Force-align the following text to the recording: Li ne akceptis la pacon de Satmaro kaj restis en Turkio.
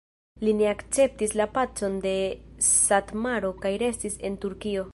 Li 0.45 0.53
ne 0.61 0.67
akceptis 0.69 1.35
la 1.41 1.45
pacon 1.57 1.99
de 2.05 2.13
Satmaro 2.69 3.53
kaj 3.67 3.73
restis 3.85 4.17
en 4.31 4.39
Turkio. 4.47 4.87